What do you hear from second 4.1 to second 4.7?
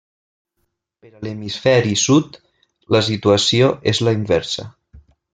inversa.